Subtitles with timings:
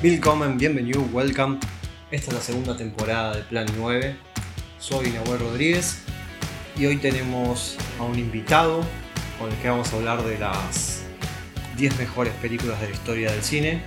[0.00, 1.58] Willkommen, bienvenido, welcome.
[2.12, 4.16] Esta es la segunda temporada de Plan 9.
[4.78, 5.98] Soy Nahuel Rodríguez
[6.76, 8.82] y hoy tenemos a un invitado
[9.40, 11.02] con el que vamos a hablar de las
[11.76, 13.82] 10 mejores películas de la historia del cine.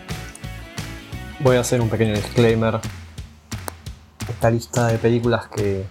[1.40, 2.82] Voy a hacer un pequeño disclaimer.
[4.28, 5.86] Esta lista de películas que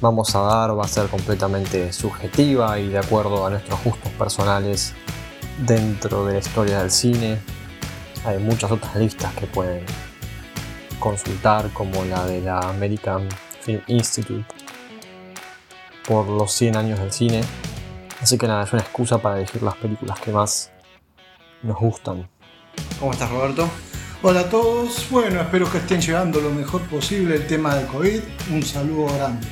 [0.00, 4.94] vamos a dar va a ser completamente subjetiva y de acuerdo a nuestros gustos personales
[5.66, 7.53] dentro de la historia del cine
[8.24, 9.84] hay muchas otras listas que pueden
[10.98, 13.28] consultar, como la de la American
[13.60, 14.46] Film Institute
[16.06, 17.42] por los 100 años del cine.
[18.20, 20.72] Así que nada, es una excusa para elegir las películas que más
[21.62, 22.28] nos gustan.
[22.98, 23.68] ¿Cómo estás, Roberto?
[24.22, 25.06] Hola a todos.
[25.10, 28.20] Bueno, espero que estén llevando lo mejor posible el tema del COVID.
[28.50, 29.46] Un saludo grande.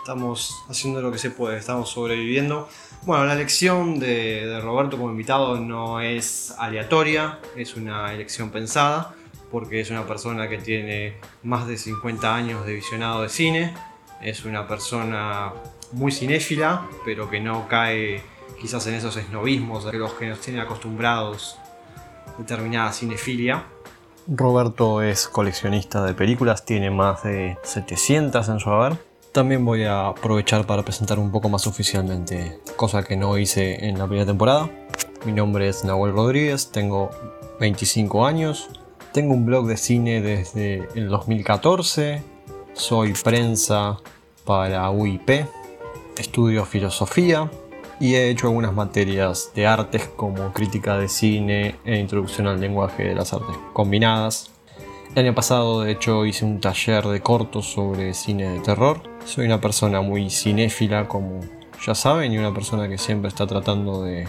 [0.00, 2.68] Estamos haciendo lo que se puede, estamos sobreviviendo.
[3.02, 9.14] Bueno, la elección de, Roberto como invitado no es aleatoria, es una elección pensada,
[9.50, 13.74] porque es una persona que tiene más de 50 años de visionado de cine,
[14.20, 15.54] es una persona
[15.92, 18.22] muy cinéfila, pero que no cae
[18.60, 21.56] quizás en esos esnovismos de los que nos tienen acostumbrados
[22.36, 23.64] determinada cinefilia.
[24.26, 30.08] Roberto es coleccionista de películas, tiene más de 700 en su haber también voy a
[30.08, 34.68] aprovechar para presentar un poco más oficialmente, cosa que no hice en la primera temporada.
[35.24, 37.10] Mi nombre es Nahuel Rodríguez, tengo
[37.60, 38.68] 25 años,
[39.12, 42.22] tengo un blog de cine desde el 2014,
[42.72, 43.98] soy prensa
[44.44, 45.46] para UIP,
[46.16, 47.50] estudio filosofía
[48.00, 53.04] y he hecho algunas materias de artes como crítica de cine e introducción al lenguaje
[53.04, 54.50] de las artes combinadas.
[55.14, 59.46] El año pasado de hecho hice un taller de cortos sobre cine de terror soy
[59.46, 61.40] una persona muy cinéfila, como
[61.84, 64.26] ya saben, y una persona que siempre está tratando de,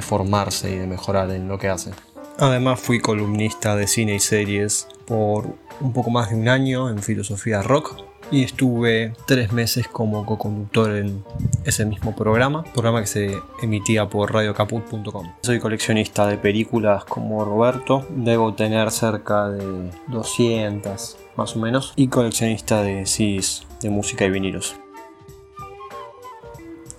[0.00, 1.90] formarse y de mejorar en lo que hace.
[2.38, 5.46] Además fui columnista de cine y series por
[5.80, 10.96] un poco más de un año en Filosofía Rock y estuve tres meses como co-conductor
[10.96, 11.24] en
[11.64, 15.34] ese mismo programa, programa que se emitía por radiocaput.com.
[15.42, 22.08] Soy coleccionista de películas como Roberto, debo tener cerca de 200 más o menos, y
[22.08, 24.74] coleccionista de CDs de música y vinilos.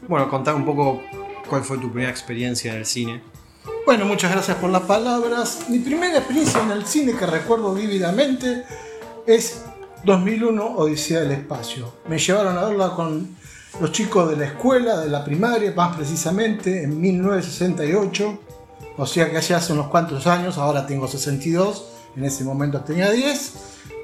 [0.07, 1.01] Bueno, contar un poco
[1.49, 3.21] cuál fue tu primera experiencia en el cine.
[3.87, 5.65] Bueno, muchas gracias por las palabras.
[5.67, 8.63] Mi primera experiencia en el cine que recuerdo vívidamente
[9.25, 9.65] es
[10.03, 11.91] 2001 Odisea del Espacio.
[12.07, 13.35] Me llevaron a verla con
[13.81, 18.39] los chicos de la escuela, de la primaria, más precisamente, en 1968.
[18.97, 23.53] O sea que hace unos cuantos años, ahora tengo 62, en ese momento tenía 10.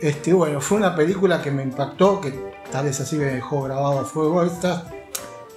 [0.02, 2.32] Este, bueno, fue una película que me impactó, que
[2.72, 4.84] tal vez así me dejó grabado a fuego estas,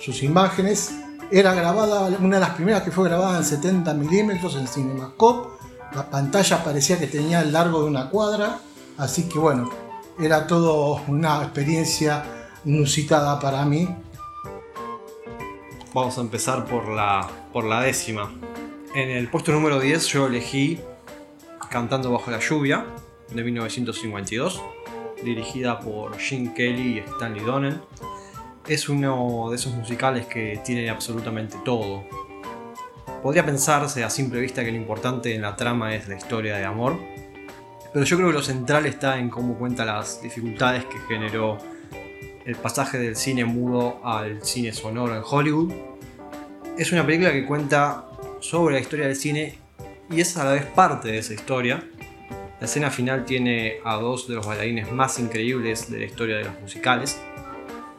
[0.01, 0.95] sus imágenes.
[1.31, 5.49] Era grabada, una de las primeras que fue grabada en 70 milímetros en CinemaScope.
[5.95, 8.59] La pantalla parecía que tenía el largo de una cuadra,
[8.99, 9.71] así que bueno,
[10.19, 12.25] era todo una experiencia
[12.65, 13.89] inusitada para mí.
[15.95, 18.33] Vamos a empezar por la, por la décima.
[18.95, 20.81] En el puesto número 10 yo elegí
[21.75, 22.87] Cantando bajo la lluvia,
[23.33, 24.63] de 1952,
[25.25, 27.81] dirigida por Gene Kelly y Stanley Donen.
[28.69, 32.05] Es uno de esos musicales que tiene absolutamente todo.
[33.25, 36.65] Podría pensarse a simple vista que lo importante en la trama es la historia de
[36.65, 36.97] amor,
[37.93, 41.59] pero yo creo que lo central está en cómo cuenta las dificultades que generó
[42.45, 45.73] el pasaje del cine mudo al cine sonoro en Hollywood.
[46.79, 48.07] Es una película que cuenta
[48.39, 49.64] sobre la historia del cine
[50.11, 51.85] y es a la vez parte de esa historia.
[52.61, 56.45] La escena final tiene a dos de los bailarines más increíbles de la historia de
[56.45, 57.19] los musicales,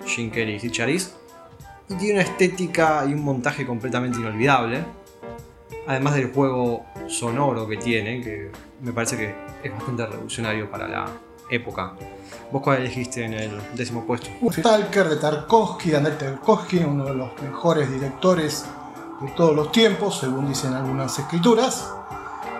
[0.05, 1.15] Gene Kelly y Charisse,
[1.89, 4.83] y tiene una estética y un montaje completamente inolvidable,
[5.87, 8.51] además del juego sonoro que tiene, que
[8.81, 11.05] me parece que es bastante revolucionario para la
[11.49, 11.93] época.
[12.51, 14.29] ¿Vos cuál elegiste en el décimo puesto?
[14.51, 18.65] Stalker de Tarkovsky, Andrei Tarkovsky, uno de los mejores directores
[19.35, 21.89] todos los tiempos, según dicen algunas escrituras.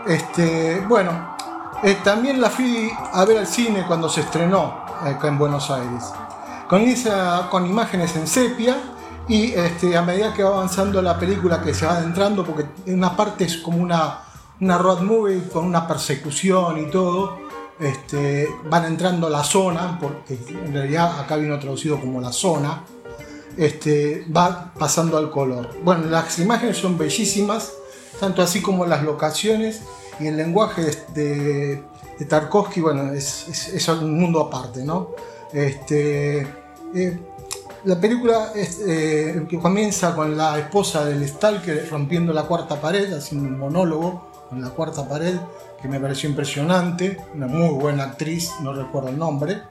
[0.08, 1.36] Este, bueno,
[1.84, 6.04] eh, también la fui a ver al cine cuando se estrenó acá en Buenos Aires.
[6.68, 6.84] Con,
[7.50, 8.78] con imágenes en sepia
[9.28, 12.96] y este, a medida que va avanzando la película que se va adentrando, porque en
[12.96, 14.26] una parte es como una
[14.60, 17.40] una road movie con una persecución y todo.
[17.78, 22.84] Este, van entrando a la zona, porque en realidad acá vino traducido como la zona.
[23.58, 25.70] Este, va pasando al color.
[25.84, 27.72] Bueno, las imágenes son bellísimas,
[28.20, 29.82] tanto así como las locaciones
[30.20, 31.84] y el lenguaje de,
[32.28, 35.12] Tarkovsky, bueno, es, un mundo aparte, ¿no?
[35.54, 36.42] Este,
[36.94, 37.20] eh,
[37.86, 43.60] la película eh, comienza con la esposa del Stalker rompiendo la cuarta pared, haciendo un
[43.60, 45.36] monólogo con La Cuarta Pared,
[45.82, 49.62] que me pareció impresionante, una muy buena actriz, no recuerdo el nombre.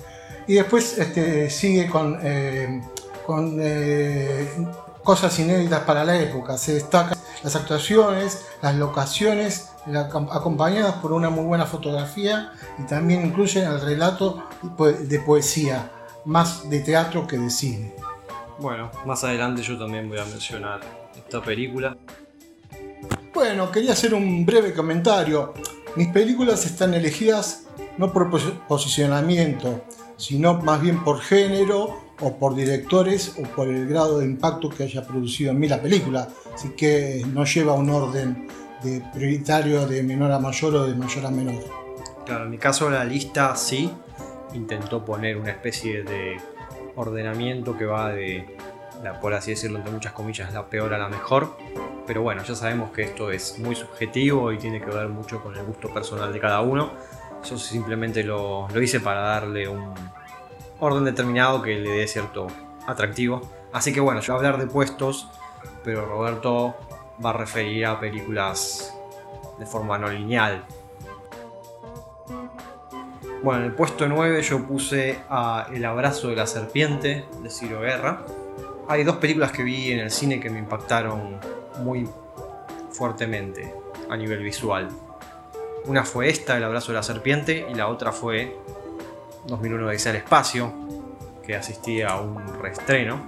[0.46, 2.82] Y después este, sigue con, eh,
[3.26, 4.48] con eh,
[5.02, 6.56] cosas inéditas para la época.
[6.58, 9.70] Se destacan las actuaciones, las locaciones,
[10.30, 14.44] acompañadas por una muy buena fotografía y también incluyen el relato
[14.78, 15.90] de poesía,
[16.24, 17.94] más de teatro que de cine.
[18.58, 20.80] Bueno, más adelante yo también voy a mencionar
[21.14, 21.96] esta película.
[23.34, 25.52] Bueno, quería hacer un breve comentario.
[25.96, 27.64] Mis películas están elegidas
[27.98, 28.30] no por
[28.66, 29.84] posicionamiento,
[30.16, 34.84] sino más bien por género o por directores o por el grado de impacto que
[34.84, 36.28] haya producido en mí la película.
[36.54, 38.48] Así que no lleva un orden
[38.82, 41.62] de prioritario de menor a mayor o de mayor a menor.
[42.24, 43.90] Claro, en mi caso la lista sí
[44.54, 46.36] intentó poner una especie de
[46.96, 48.56] ordenamiento que va de,
[49.02, 51.56] la, por así decirlo, entre muchas comillas, la peor a la mejor.
[52.06, 55.56] Pero bueno, ya sabemos que esto es muy subjetivo y tiene que ver mucho con
[55.56, 56.92] el gusto personal de cada uno.
[57.48, 59.92] Yo simplemente lo, lo hice para darle un
[60.80, 62.46] orden determinado que le dé cierto
[62.86, 63.40] atractivo.
[63.72, 65.28] Así que bueno, yo voy a hablar de puestos,
[65.82, 66.74] pero Roberto
[67.24, 68.94] va a referir a películas
[69.58, 70.64] de forma no lineal.
[73.42, 77.80] Bueno, en el puesto 9 yo puse a El abrazo de la serpiente de Ciro
[77.80, 78.24] Guerra.
[78.88, 81.38] Hay dos películas que vi en el cine que me impactaron
[81.82, 82.08] muy
[82.90, 83.74] fuertemente
[84.08, 84.88] a nivel visual.
[85.86, 88.56] Una fue esta, El abrazo de la serpiente, y la otra fue
[89.46, 90.72] 2001 Dice al espacio,
[91.44, 93.20] que asistí a un reestreno.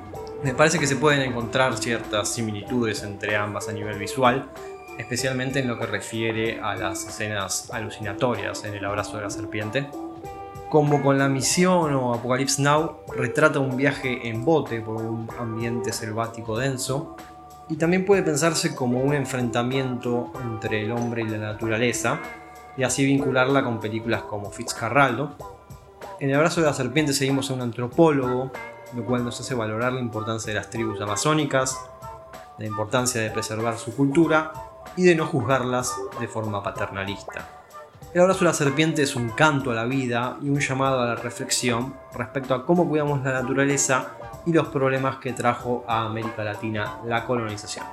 [0.43, 4.51] Me parece que se pueden encontrar ciertas similitudes entre ambas a nivel visual,
[4.99, 9.87] especialmente en lo que refiere a las escenas alucinatorias en El abrazo de la serpiente
[10.69, 15.93] como con la misión o Apocalypse Now, retrata un viaje en bote por un ambiente
[15.93, 17.17] selvático denso,
[17.69, 22.21] y también puede pensarse como un enfrentamiento entre el hombre y la naturaleza,
[22.77, 25.37] y así vincularla con películas como Fitzcarraldo.
[26.19, 28.51] En el abrazo de la serpiente seguimos a un antropólogo,
[28.95, 31.77] lo cual nos hace valorar la importancia de las tribus amazónicas,
[32.59, 34.51] la importancia de preservar su cultura
[34.97, 37.47] y de no juzgarlas de forma paternalista.
[38.15, 41.07] El abrazo de la serpiente es un canto a la vida y un llamado a
[41.07, 44.13] la reflexión respecto a cómo cuidamos la naturaleza
[44.47, 47.85] y los problemas que trajo a América Latina la colonización.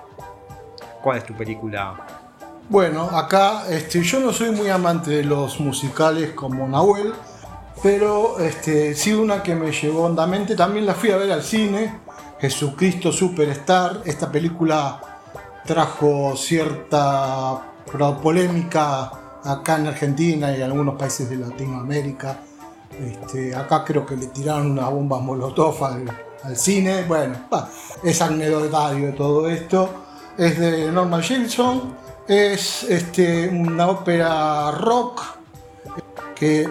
[1.02, 1.94] ¿Cuál es tu película?
[2.70, 7.14] Bueno, acá este, yo no soy muy amante de los musicales como Nahuel,
[7.84, 12.00] pero este, sí una que me llevó hondamente, también la fui a ver al cine,
[12.40, 15.02] Jesucristo Superstar, esta película
[15.66, 17.62] trajo cierta
[18.22, 19.12] polémica
[19.44, 22.40] acá en Argentina y en algunos países de Latinoamérica.
[23.00, 26.06] Este, acá creo que le tiraron una bomba molotov al,
[26.56, 27.04] cine.
[27.04, 27.36] Bueno,
[28.04, 29.90] es anecdotario todo esto.
[30.38, 31.96] Es de Norman Jameson.
[32.28, 35.22] Es este, una ópera rock
[36.36, 36.68] que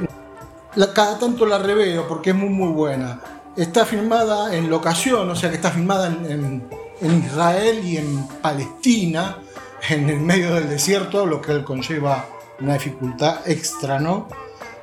[0.95, 3.21] cada tanto la reveo porque es muy muy buena.
[3.57, 6.63] Está filmada en locación, o sea que está filmada en,
[7.01, 9.39] Israel y en Palestina,
[9.91, 12.27] en el medio del desierto, lo que conlleva
[12.61, 14.29] una dificultad extra, ¿no?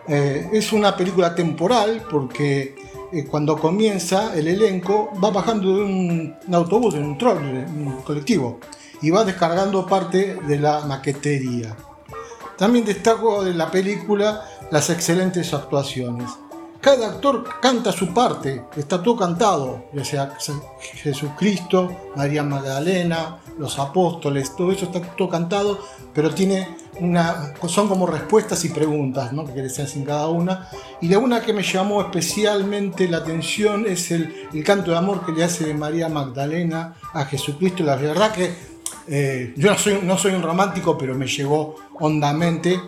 [0.07, 2.75] Eh, es una película temporal porque
[3.11, 8.59] eh, cuando comienza el elenco va bajando de un, autobús, de un trolley, un colectivo,
[9.01, 11.75] y va descargando parte de la maquetería.
[12.59, 16.29] También destaco de la película las excelentes actuaciones.
[16.81, 20.37] Cada actor canta su parte, está todo cantado, ya sea
[20.79, 25.79] Jesucristo, María Magdalena, los apóstoles, todo eso está todo cantado,
[26.13, 29.45] pero tiene una, son como respuestas y preguntas ¿no?
[29.45, 30.69] que se hacen cada una.
[31.01, 35.31] Y la una que me llamó especialmente la atención es el, canto de amor que
[35.31, 37.83] le hace María Magdalena a Jesucristo.
[37.83, 38.53] La verdad que
[39.09, 42.79] eh, yo no soy, no soy un romántico, pero me llegó hondamente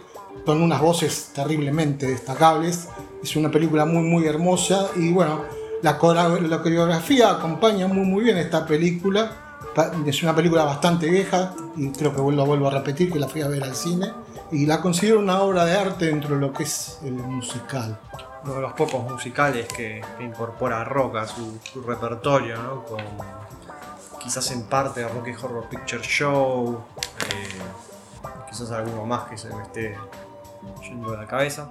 [0.46, 2.88] con unas voces terriblemente destacables.
[3.24, 5.42] Es una película muy, muy hermosa y bueno,
[5.82, 9.58] la, la coreografía acompaña muy, muy bien esta película.
[10.06, 13.42] Es una película bastante vieja y creo que vuelvo, vuelvo a repetir que la fui
[13.42, 14.12] a ver al cine
[14.52, 17.98] y la considero una obra de arte dentro de lo que es el musical.
[18.44, 22.84] Uno de los pocos musicales que, incorpora rock a su, repertorio, ¿no?
[22.84, 23.02] Con
[24.22, 26.84] quizás en parte Rocky Horror Picture Show,
[27.30, 29.98] eh, quizás alguno más que se me esté
[30.82, 31.68] yendo de la cabeza.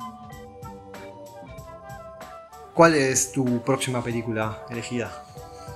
[2.75, 5.25] ¿Cuál es tu próxima película elegida?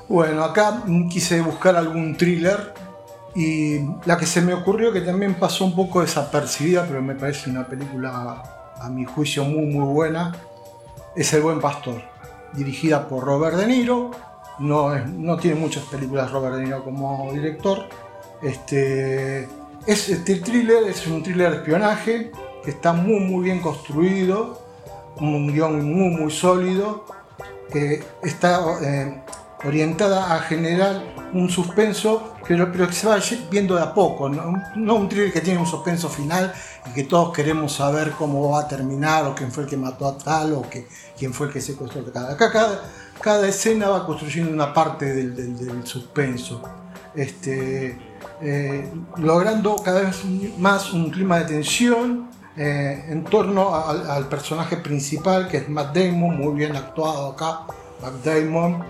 [0.09, 2.75] Bueno, acá quise buscar algún thriller
[3.35, 7.50] y la que se me ocurrió que también pasó un poco desapercibida, pero me parece
[7.50, 8.43] una película
[8.81, 10.33] a mi juicio muy muy buena,
[11.16, 12.02] es El Buen Pastor,
[12.52, 14.34] dirigida por Robert De Niro.
[14.58, 17.87] No, tiene muchas películas Robert De Niro como director.
[18.42, 19.49] Este,
[19.87, 22.30] este thriller es un thriller de espionaje
[22.62, 24.62] que está muy muy bien construido,
[25.20, 27.04] un guion muy muy sólido,
[27.70, 29.23] que está eh,
[29.64, 33.18] orientada a generar un suspenso, pero, que se va
[33.50, 34.54] viendo de a poco, ¿no?
[34.94, 36.54] un thriller que tiene un suspenso final
[36.87, 40.06] y que todos queremos saber cómo va a terminar, o quién fue el que mató
[40.06, 40.87] a tal, o que,
[41.18, 42.80] quién fue el que secuestró a tal.
[43.25, 46.61] Cada escena va construyendo una parte del, del, suspenso,
[47.14, 47.99] este,
[48.43, 50.23] eh, logrando cada vez
[50.59, 55.97] más un clima de tensión eh, en torno al, al, personaje principal, que es Matt
[55.97, 57.61] Damon, muy bien actuado acá,
[58.02, 58.85] Matt Damon,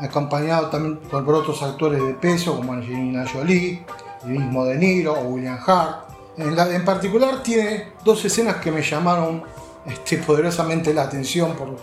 [0.00, 3.84] acompañado también por otros actores de peso como Angelina Jolie,
[4.24, 6.08] el mismo De Niro o William Hart.
[6.38, 9.42] En, la, en particular tiene dos escenas que me llamaron
[9.84, 11.76] este, poderosamente la atención, por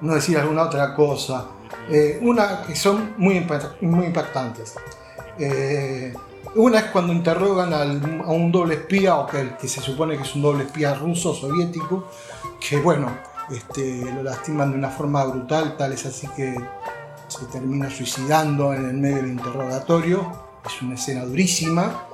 [0.00, 1.46] no decir alguna otra cosa.
[1.90, 3.46] Eh, una que son muy,
[3.80, 4.74] muy impactantes.
[5.38, 6.14] Eh,
[6.54, 7.82] una es cuando interrogan a
[8.32, 12.08] un doble espía, o que, que, se supone que es un doble espía ruso soviético,
[12.58, 13.10] que bueno,
[13.50, 16.54] este, lo lastiman de una forma brutal, tal es así que
[17.28, 20.32] se termina suicidando en el medio del interrogatorio.
[20.64, 22.06] Es una escena durísima.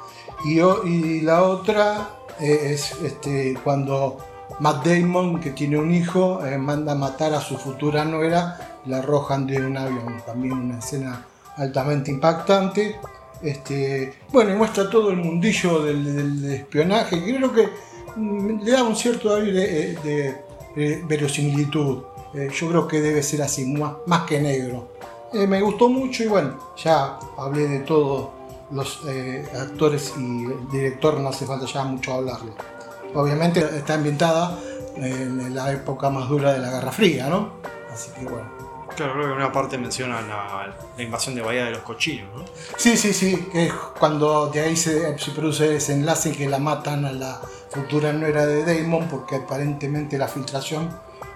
[0.44, 2.10] Y, y la otra
[2.40, 4.18] eh, es este, cuando
[4.60, 8.98] Matt Damon, que tiene un hijo, eh, manda a matar a su futura nuera, la
[8.98, 10.22] arrojan de un avión.
[10.24, 11.24] También una escena
[11.56, 12.96] altamente impactante.
[13.42, 17.68] Este, bueno, muestra todo el mundillo del, espionaje, que creo que
[18.16, 20.44] mm, le da un cierto aire de, de,
[20.76, 22.04] de verosimilitud.
[22.34, 24.88] Eh, yo creo que debe ser así, más, más que negro.
[25.32, 28.28] Eh, me gustó mucho y bueno, ya hablé de todos
[28.70, 32.54] los eh, actores y el director, no hace falta ya mucho hablarlo.
[33.14, 34.58] Obviamente está ambientada
[34.96, 37.54] en la época más dura de la Guerra Fría, ¿no?
[37.92, 38.48] Así que bueno.
[38.96, 42.28] Claro, creo que en una parte menciona la, la, invasión de Bahía de los Cochinos,
[42.36, 42.44] ¿no?
[42.76, 46.60] Sí, sí, sí, que es cuando de ahí se, se produce ese enlace que la
[46.60, 47.40] matan a la
[47.70, 50.90] futura nuera de Damon, porque aparentemente la filtración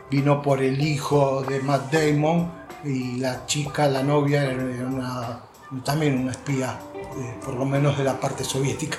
[0.09, 5.41] vino por el hijo de Matt Damon, y la chica, la novia, era una,
[5.85, 8.99] también una espía, eh, por lo menos de la parte soviética.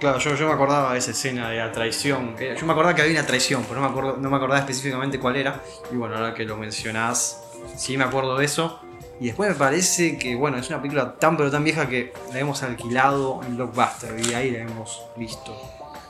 [0.00, 2.34] Claro, yo, yo me acordaba de esa escena de la traición.
[2.38, 5.20] Yo me acordaba que había una traición, pero no me, acuerdo, no me acordaba específicamente
[5.20, 5.62] cuál era.
[5.92, 7.42] Y bueno, ahora que lo mencionás,
[7.76, 8.80] sí me acuerdo de eso.
[9.20, 12.38] Y después me parece que, bueno, es una película tan pero tan vieja que la
[12.38, 15.54] hemos alquilado en Blockbuster y ahí la hemos visto.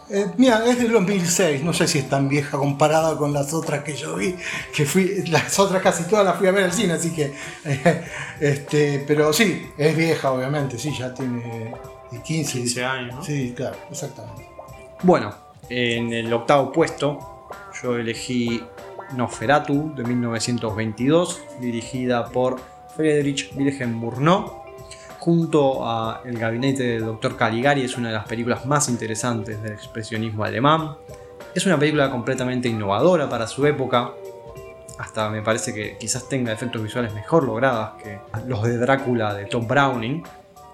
[0.09, 3.83] Eh, mira, es del 2006, no sé si es tan vieja comparada con las otras
[3.83, 4.37] que yo vi,
[4.75, 7.33] que fui, las otras casi todas las fui a ver al cine, así que,
[8.41, 11.75] este, pero sí, es vieja obviamente, sí, ya tiene
[12.19, 13.15] 15, 15 años.
[13.17, 13.25] ¿no?
[13.25, 14.47] Sí, claro, exactamente.
[15.03, 15.35] Bueno,
[15.69, 17.49] en el octavo puesto
[17.83, 18.63] yo elegí
[19.17, 22.61] Nosferatu de 1922, dirigida por
[22.97, 24.61] Friedrich Wilhelm Murnau
[25.21, 27.37] junto a El gabinete del Dr.
[27.37, 30.97] Caligari es una de las películas más interesantes del expresionismo alemán.
[31.55, 34.13] Es una película completamente innovadora para su época.
[34.99, 39.45] Hasta me parece que quizás tenga efectos visuales mejor logradas que los de Drácula de
[39.45, 40.23] Tom Browning.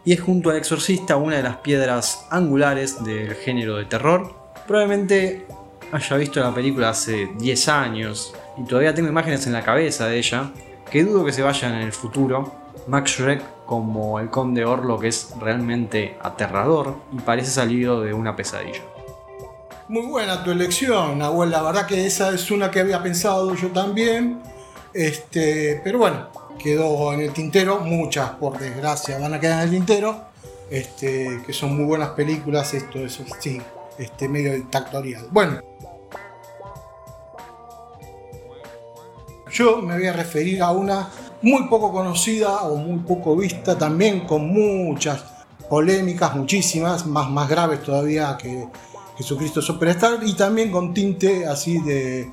[0.07, 4.33] Y es junto al exorcista una de las piedras angulares del género de terror.
[4.65, 5.45] Probablemente
[5.91, 10.19] haya visto la película hace 10 años y todavía tengo imágenes en la cabeza de
[10.19, 10.53] ella
[10.89, 12.55] que dudo que se vayan en el futuro.
[12.87, 18.37] Max Schreck como el conde Orlo que es realmente aterrador y parece salido de una
[18.37, 18.83] pesadilla.
[19.89, 21.51] Muy buena tu elección, Nahuel.
[21.51, 24.41] La verdad que esa es una que había pensado yo también.
[24.95, 27.81] Este, pero bueno, quedó en el tintero.
[27.81, 30.25] Muchas, por desgracia, van a quedar en el tintero.
[30.71, 32.75] Este, que son muy buenas películas.
[32.75, 33.61] Esto es sí,
[33.99, 35.27] este, medio dictatorial.
[35.31, 35.61] Bueno.
[39.53, 41.09] Yo me voy a referir a una
[41.43, 45.25] muy poco conocida o muy poco vista, también con muchas
[45.71, 48.67] polémicas, muchísimas, más, más graves todavía que
[49.17, 52.31] Jesucristo Superstar, y también con tinte así de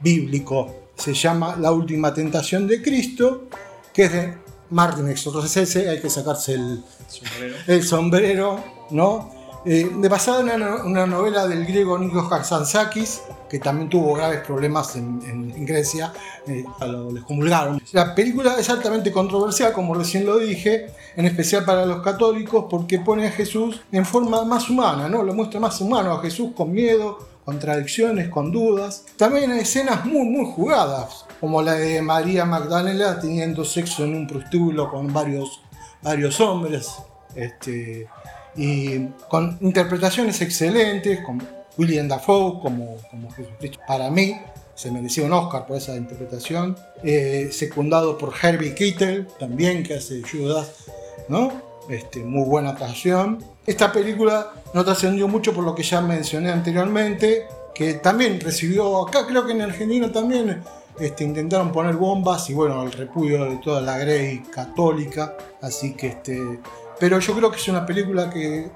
[0.00, 0.85] bíblico.
[0.96, 3.48] Se llama La Última Tentación de Cristo,
[3.92, 4.34] que es de
[4.70, 9.36] Martin Scorsese, hay que sacarse el sombrero, el sombrero ¿no?
[9.68, 14.42] Eh, de basada en una, una, novela del griego Nikos Kazantzakis, que también tuvo graves
[14.46, 16.12] problemas en, en, en Grecia,
[16.46, 17.82] eh, lo excomulgaron.
[17.90, 20.86] La película es altamente controversial, como recién lo dije,
[21.16, 25.24] en especial para los católicos, porque pone a Jesús en forma más humana, ¿no?
[25.24, 29.04] Lo muestra más humano a Jesús con miedo, contradicciones, con dudas.
[29.16, 34.26] También hay escenas muy, muy jugadas, como la de María Magdalena teniendo sexo en un
[34.26, 35.62] prostíbulo con varios,
[36.02, 36.90] varios hombres.
[37.36, 38.08] Este,
[38.56, 41.40] y con interpretaciones excelentes, con
[41.78, 43.78] William Dafoe como, como Jesucristo.
[43.86, 44.36] Para mí,
[44.74, 46.76] se merecía un Oscar por esa interpretación.
[47.04, 50.86] Eh, secundado por Herbie Keitel, también que hace Judas,
[51.28, 51.66] ¿no?
[51.88, 53.42] este, muy buena actuación.
[53.66, 59.26] Esta película no trascendió mucho por lo que ya mencioné anteriormente, que también recibió, acá
[59.26, 60.62] creo que en Argentina también
[61.00, 66.08] este, intentaron poner bombas y bueno, el repudio de toda la Grey católica, así que
[66.08, 66.60] este,
[67.00, 68.70] pero yo creo que es una película que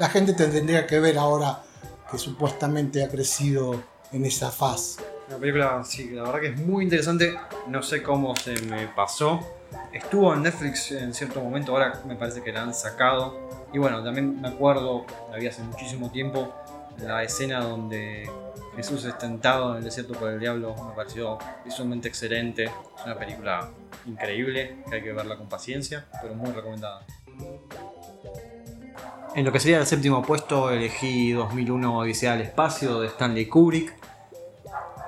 [0.00, 1.62] la gente tendría que ver ahora
[2.10, 3.78] que supuestamente ha crecido
[4.10, 5.00] en esa faz.
[5.28, 9.38] La película, sí, la verdad que es muy interesante, no sé cómo se me pasó.
[9.92, 13.61] Estuvo en Netflix en cierto momento, ahora me parece que la han sacado.
[13.72, 16.52] Y bueno, también me acuerdo, la vi hace muchísimo tiempo,
[16.98, 18.30] la escena donde
[18.76, 22.64] Jesús es tentado en el desierto por el diablo me pareció visualmente excelente.
[22.64, 23.68] Es una película
[24.06, 27.04] increíble que hay que verla con paciencia, pero muy recomendada.
[29.34, 33.94] En lo que sería el séptimo puesto elegí 2001 Odisea del Espacio de Stanley Kubrick.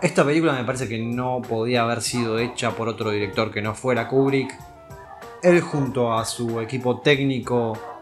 [0.02, 3.74] Esta película me parece que no podía haber sido hecha por otro director que no
[3.74, 4.54] fuera Kubrick.
[5.42, 7.93] Él junto a su equipo técnico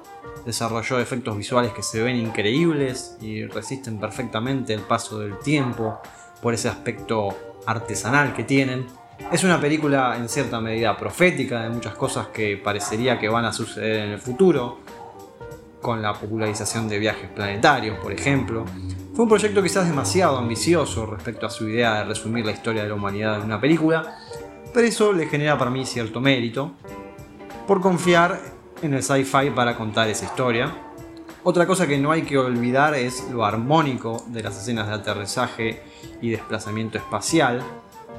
[0.45, 6.01] desarrolló efectos visuales que se ven increíbles y resisten perfectamente el paso del tiempo
[6.41, 8.87] por ese aspecto artesanal que tienen.
[9.31, 13.53] Es una película en cierta medida profética de muchas cosas que parecería que van a
[13.53, 14.81] suceder en el futuro,
[15.83, 18.65] con la popularización de viajes planetarios, por ejemplo.
[19.15, 22.89] Fue un proyecto quizás demasiado ambicioso respecto a su idea de resumir la historia de
[22.89, 24.17] la humanidad en una película,
[24.73, 26.73] pero eso le genera para mí cierto mérito,
[27.67, 28.41] por confiar
[28.83, 30.73] en el sci-fi para contar esa historia.
[31.45, 35.83] Otra cosa que no hay que olvidar es lo armónico de las escenas de aterrizaje
[36.21, 37.63] y desplazamiento espacial,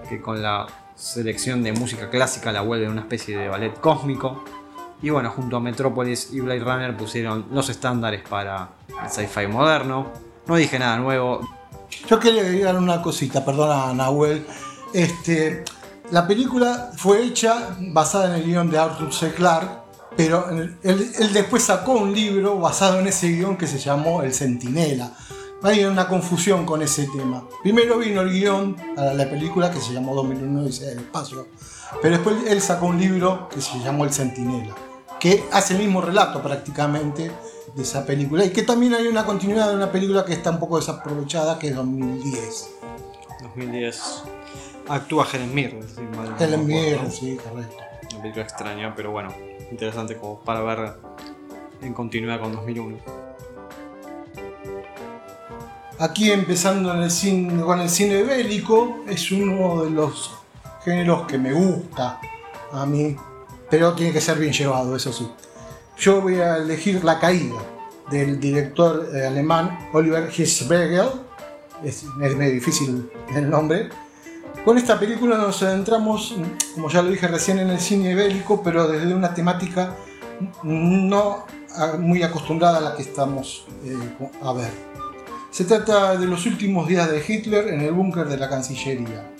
[0.10, 4.43] que con la selección de música clásica la vuelve una especie de ballet cósmico.
[5.01, 8.70] Y bueno, junto a Metropolis y Blade Runner pusieron los estándares para
[9.03, 10.08] el sci-fi moderno.
[10.48, 11.41] No dije nada nuevo.
[12.08, 14.46] Yo quería agregar una cosita, perdona Nahuel.
[14.93, 15.63] Este,
[16.12, 19.34] la película fue hecha basada en el guion de Arthur C.
[19.34, 19.83] Clarke
[20.15, 25.13] pero él, después sacó un libro basado en ese guion que se llamó El Centinela.
[25.62, 27.48] Hay una confusión con ese tema.
[27.61, 31.48] Primero vino el guion para la película que se llamó 2001 Dice el espacio,
[32.01, 34.75] pero después él sacó un libro que se llamó El Centinela,
[35.20, 37.31] que hace el mismo relato prácticamente
[37.75, 40.59] de esa película y que también hay una continuidad de una película que está un
[40.59, 42.72] poco desaprovechada que es 2010.
[43.42, 44.24] 2010.
[44.90, 45.85] Actúa Helen Mirren.
[46.40, 47.77] Helen Mirren, sí, correcto.
[48.11, 49.33] Una película extraña, pero bueno,
[49.74, 50.94] interesante como para ver
[51.81, 52.98] en continuidad con 2001.
[56.00, 56.90] Aquí empezando
[57.66, 60.31] con el cine bélico, es uno de los
[60.83, 62.20] géneros que me gusta
[62.72, 63.16] a mí,
[63.70, 65.29] pero tiene que ser bien llevado, eso sí.
[65.98, 67.62] Yo voy a elegir La Caída,
[68.09, 71.09] del director eh, alemán Oliver Hirschberger,
[71.83, 73.90] es, es medio difícil el nombre,
[74.66, 76.36] con esta película nos adentramos,
[76.74, 79.96] como ya lo dije recién, en el cine bélico, pero desde una temática
[80.64, 81.46] no
[82.00, 83.98] muy acostumbrada a la que estamos eh,
[84.42, 84.72] a ver.
[85.52, 89.32] Se trata de los últimos días de Hitler en el búnker de la Cancillería,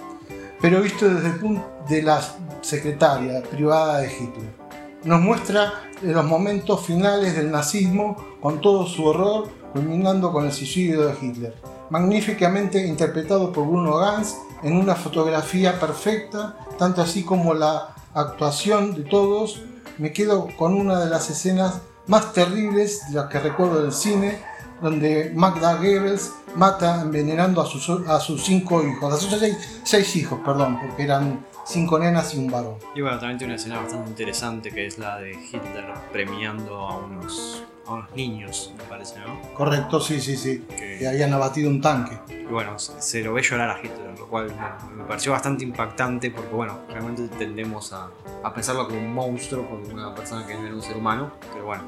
[0.62, 2.22] pero visto desde el punto de la
[2.62, 4.64] secretaria privada de Hitler.
[5.04, 11.08] Nos muestra los momentos finales del nazismo con todo su horror, culminando con el suicidio
[11.08, 11.56] de Hitler,
[11.90, 19.04] magníficamente interpretado por Bruno Gans en una fotografía perfecta, tanto así como la actuación de
[19.04, 19.62] todos.
[19.98, 24.40] Me quedo con una de las escenas más terribles de las que recuerdo del cine,
[24.82, 29.40] donde Magda Goebbels mata envenenando a sus, a sus cinco hijos, a sus
[29.84, 32.76] seis, hijos, perdón, porque eran cinco nenas y un varón.
[32.96, 36.98] Y bueno, también tiene una escena bastante interesante que es la de Hitler premiando a
[36.98, 39.42] unos a unos niños, me parece, ¿no?
[39.54, 40.66] Correcto, sí, sí, sí.
[40.70, 42.18] Que, habían abatido un tanque.
[42.30, 44.54] Y bueno, se lo ve llorar a Hitler, lo cual
[44.96, 48.10] me, pareció bastante impactante porque, bueno, realmente tendemos a,
[48.44, 51.66] a, pensarlo como un monstruo, como una persona que no era un ser humano, pero
[51.66, 51.84] bueno,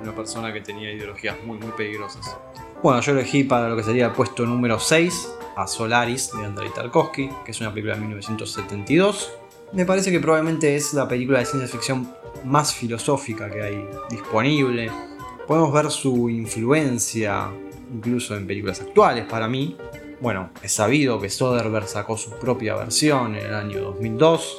[0.00, 2.36] una persona que tenía ideologías muy, muy peligrosas.
[2.82, 6.70] Bueno, yo elegí para lo que sería el puesto número 6 a Solaris de Andrei
[6.70, 9.32] Tarkovsky, que es una película de 1972.
[9.72, 12.10] Me parece que probablemente es la película de ciencia ficción
[12.44, 14.90] más filosófica que hay disponible
[15.50, 17.50] podemos ver su influencia
[17.92, 19.76] incluso en películas actuales para mí.
[20.20, 24.58] Bueno, es sabido que Soderbergh sacó su propia versión en el año 2002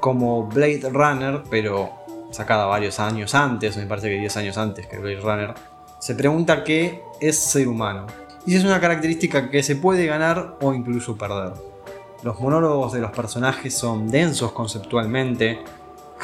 [0.00, 1.90] como Blade Runner, pero
[2.30, 5.54] sacada varios años antes, me parece que 10 años antes que Blade Runner.
[5.98, 8.06] Se pregunta qué es ser humano.
[8.46, 11.52] Y es una característica que se puede ganar o incluso perder.
[12.22, 15.58] Los monólogos de los personajes son densos conceptualmente.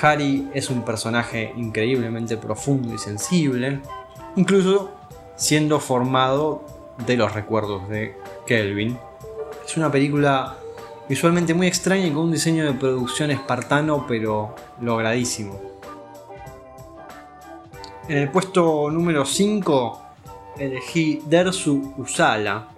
[0.01, 3.83] Harry es un personaje increíblemente profundo y sensible
[4.37, 4.91] incluso
[5.37, 6.65] siendo formado
[7.07, 8.99] de los recuerdos de Kelvin.
[9.65, 10.57] Es una película
[11.09, 15.61] visualmente muy extraña y con un diseño de producción espartano pero logradísimo.
[18.09, 20.03] En el puesto número 5
[20.59, 22.69] elegí Dersu Usala,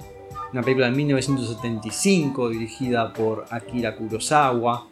[0.53, 4.87] una película de 1975 dirigida por Akira Kurosawa.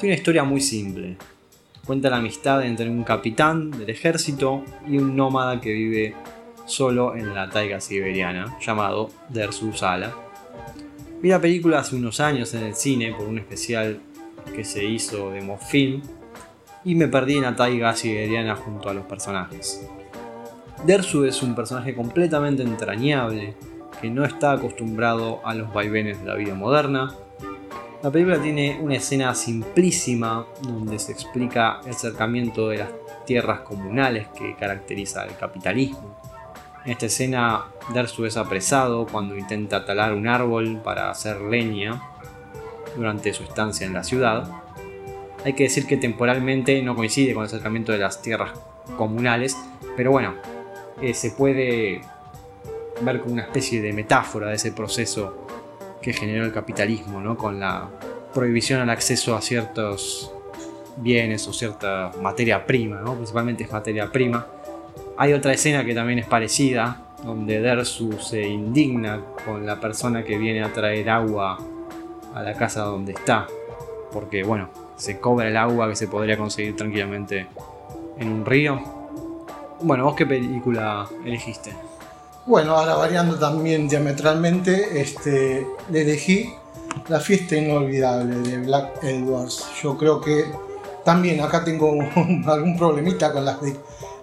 [0.00, 1.16] Tiene una historia muy simple.
[1.86, 6.14] Cuenta la amistad entre un capitán del ejército y un nómada que vive
[6.64, 10.14] solo en la taiga siberiana, llamado Dersu Usala.
[11.20, 14.00] Vi la película hace unos años en el cine por un especial
[14.54, 16.02] que se hizo de Mofilm
[16.84, 19.86] y me perdí en la taiga siberiana junto a los personajes.
[20.86, 23.54] Dersu es un personaje completamente entrañable
[24.00, 27.14] que no está acostumbrado a los vaivenes de la vida moderna.
[28.04, 32.90] La película tiene una escena simplísima donde se explica el acercamiento de las
[33.24, 36.14] tierras comunales que caracteriza el capitalismo.
[36.84, 37.64] En esta escena,
[37.94, 42.02] Dersu es apresado cuando intenta talar un árbol para hacer leña
[42.94, 44.50] durante su estancia en la ciudad.
[45.42, 48.50] Hay que decir que temporalmente no coincide con el acercamiento de las tierras
[48.98, 49.56] comunales,
[49.96, 50.34] pero bueno,
[51.00, 52.02] eh, se puede
[53.00, 55.43] ver como una especie de metáfora de ese proceso
[56.04, 57.34] que generó el capitalismo, ¿no?
[57.38, 57.88] con la
[58.34, 60.30] prohibición al acceso a ciertos
[60.98, 63.14] bienes o cierta materia prima, ¿no?
[63.14, 64.46] principalmente es materia prima.
[65.16, 70.36] Hay otra escena que también es parecida, donde Dersu se indigna con la persona que
[70.36, 71.58] viene a traer agua
[72.34, 73.46] a la casa donde está,
[74.12, 77.46] porque bueno, se cobra el agua que se podría conseguir tranquilamente
[78.18, 78.78] en un río.
[79.80, 81.72] Bueno, ¿vos qué película elegiste?
[82.46, 86.52] Bueno, ahora variando también diametralmente, este, le elegí
[87.08, 89.64] La fiesta inolvidable de Black Edwards.
[89.82, 90.52] Yo creo que
[91.04, 91.92] también acá tengo
[92.46, 93.56] algún problemita con las,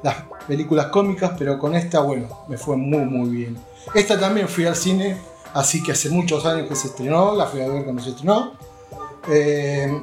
[0.04, 0.16] las
[0.48, 3.58] películas cómicas, pero con esta, bueno, me fue muy, muy bien.
[3.96, 5.18] Esta también fui al cine,
[5.56, 8.52] así que hace muchos años que se estrenó, la fui a ver cuando se estrenó.
[9.30, 10.00] Eh,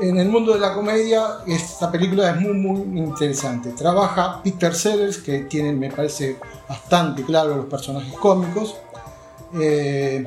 [0.00, 3.70] en el mundo de la comedia, esta película es muy, muy interesante.
[3.70, 8.76] Trabaja Peter Sellers, que tiene, me parece, bastante claro los personajes cómicos.
[9.60, 10.24] Eh,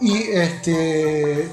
[0.00, 1.48] y este,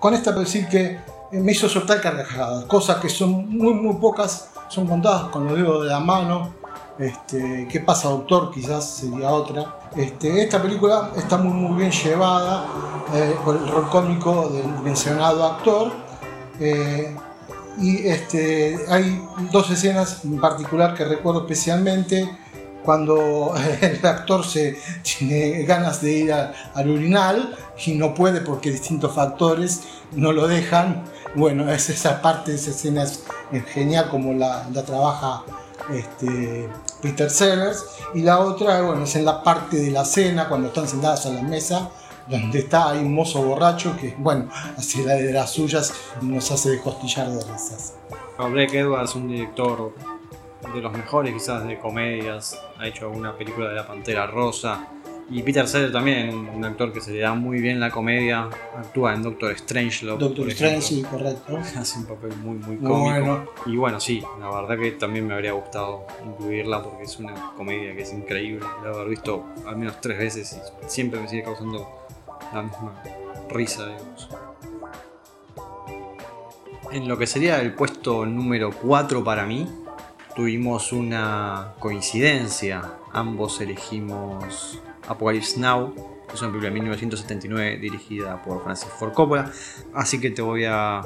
[0.00, 0.98] con esta puedo decir que
[1.32, 5.84] me hizo soltar carcajadas, cosas que son muy, muy pocas, son contadas con los dedos
[5.84, 6.54] de la mano.
[6.98, 8.50] Este, ¿Qué pasa, doctor?
[8.50, 9.80] Quizás sería otra.
[9.94, 12.64] Este, esta película está muy, muy bien llevada
[13.14, 16.05] eh, por el rol cómico del mencionado actor
[16.60, 17.14] eh,
[17.78, 22.28] y este, hay dos escenas en particular que recuerdo especialmente
[22.84, 29.14] cuando el actor se tiene ganas de ir al urinal y no puede porque distintos
[29.14, 31.04] factores no lo dejan.
[31.34, 33.22] Bueno, es esa parte esa escena es,
[33.74, 35.42] genial como la, trabaja
[35.92, 36.68] este,
[37.02, 37.84] Peter Sellers.
[38.14, 41.30] Y la otra, bueno, es en la parte de la cena, cuando están sentadas a
[41.30, 41.90] la mesa
[42.28, 46.50] donde está ahí un mozo borracho que, bueno, hace la de las suyas y nos
[46.50, 47.94] hace descostillar de risas.
[48.38, 49.94] Blake Edwards, un director
[50.74, 54.88] de los mejores quizás de comedias, ha hecho una película de La Pantera Rosa.
[55.28, 59.12] Y Peter Sellers también, un actor que se le da muy bien la comedia, actúa
[59.12, 60.06] en Doctor Strange.
[60.06, 61.56] Doctor Strange, sí, correcto.
[61.76, 63.52] Hace un papel muy, muy cómico.
[63.66, 67.96] Y bueno, sí, la verdad que también me habría gustado incluirla porque es una comedia
[67.96, 68.64] que es increíble.
[68.84, 72.05] La haber visto al menos tres veces y siempre me sigue causando
[72.52, 73.02] la misma
[73.50, 74.28] risa, digamos.
[76.92, 79.68] En lo que sería el puesto número 4 para mí,
[80.34, 82.82] tuvimos una coincidencia.
[83.12, 85.94] Ambos elegimos Apocalypse Now,
[86.28, 89.50] que es una película de 1979 dirigida por Francis Ford Coppola.
[89.94, 91.02] Así que te voy a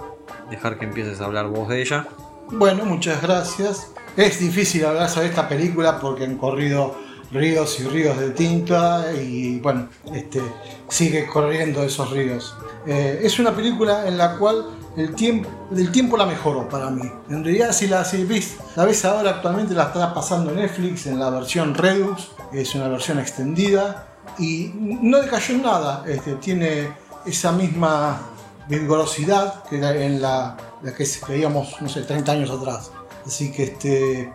[0.50, 2.07] dejar que empieces a hablar vos de ella.
[2.50, 3.92] Bueno, muchas gracias.
[4.16, 6.96] Es difícil hablar sobre esta película porque han corrido
[7.33, 10.40] ríos y ríos de tinta y bueno, este,
[10.88, 12.55] sigue corriendo esos ríos.
[12.87, 14.66] Eh, es una película en la cual
[14.97, 17.09] el tiempo, el tiempo la mejoró para mí.
[17.29, 21.19] En realidad si la, si ves, la ves ahora actualmente la está pasando Netflix en
[21.19, 26.88] la versión Redux, es una versión extendida y no decayó en nada, este, tiene
[27.27, 28.21] esa misma
[28.69, 30.57] vigorosidad que en la,
[30.97, 32.93] que veíamos, no sé, 30 años atrás.
[33.27, 34.33] Así que este,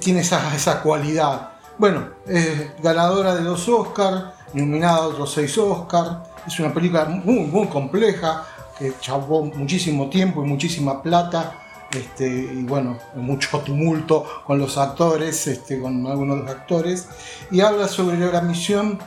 [0.00, 1.50] tiene esa, esa cualidad.
[1.78, 6.28] Bueno, es ganadora de dos Oscars, nominada a otros seis Oscars.
[6.46, 8.44] Es una película muy, muy compleja,
[8.78, 11.54] que chavó muchísimo tiempo y muchísima plata.
[11.90, 17.08] Este, y bueno, mucho tumulto con los actores, este, con algunos de los actores.
[17.50, 18.98] Y habla sobre la misión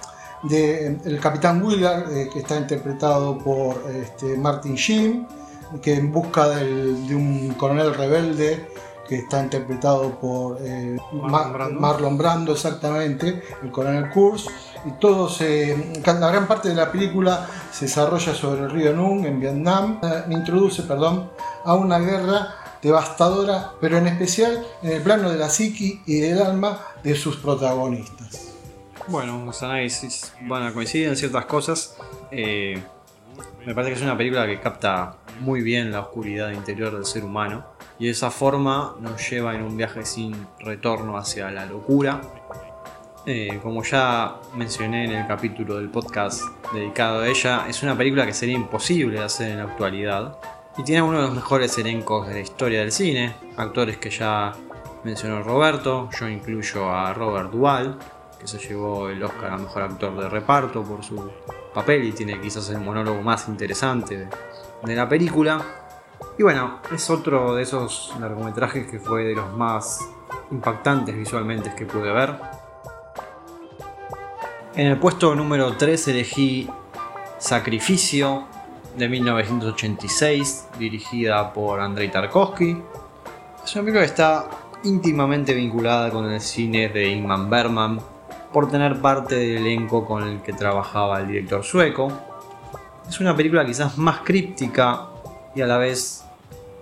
[0.43, 5.27] del capitán Willard, eh, que está interpretado por este, Martin Sheen,
[5.81, 8.67] que en busca de un coronel rebelde
[9.07, 12.53] que está interpretado por eh, Marlon, Brando.
[12.53, 14.47] exactamente, el coronel Kurz,
[14.85, 19.39] y todo la gran parte de la película se desarrolla sobre el río Nung en
[19.39, 21.29] Vietnam, eh, introduce, perdón,
[21.63, 26.41] a una guerra devastadora, pero en especial en el plano de la psiqui y del
[26.41, 28.53] alma de sus protagonistas.
[29.07, 31.95] Bueno, los análisis van a coincidir en ciertas cosas.
[32.31, 32.81] Eh,
[33.65, 37.23] me parece que es una película que capta muy bien la oscuridad interior del ser
[37.23, 42.21] humano y de esa forma nos lleva en un viaje sin retorno hacia la locura.
[43.25, 46.41] Eh, como ya mencioné en el capítulo del podcast
[46.73, 50.37] dedicado a ella, es una película que sería imposible de hacer en la actualidad
[50.77, 54.53] y tiene uno de los mejores elencos de la historia del cine, actores que ya
[55.03, 57.97] mencionó Roberto, yo incluyo a Robert Duvall,
[58.39, 61.31] que se llevó el Oscar a Mejor Actor de Reparto por su
[61.73, 64.27] papel y tiene quizás el monólogo más interesante
[64.83, 65.84] de la película.
[66.37, 69.99] Y bueno, es otro de esos largometrajes que fue de los más
[70.51, 72.35] impactantes visualmente que pude ver.
[74.75, 76.69] En el puesto número 3 elegí
[77.37, 78.43] Sacrificio
[78.97, 82.81] de 1986, dirigida por Andrei Tarkovsky.
[83.63, 84.49] Es una película que está
[84.83, 87.99] íntimamente vinculada con el cine de Ingmar Bergman
[88.51, 92.11] por tener parte del elenco con el que trabajaba el director sueco.
[93.07, 95.07] Es una película quizás más críptica
[95.55, 96.23] y a la vez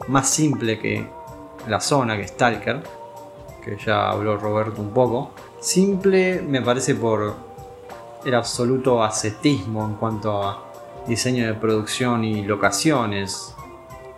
[0.07, 1.07] más simple que
[1.67, 2.83] La Zona, que Stalker,
[3.63, 5.31] que ya habló Roberto un poco.
[5.62, 7.36] Simple me parece por
[8.25, 10.65] el absoluto ascetismo en cuanto a
[11.07, 13.53] diseño de producción y locaciones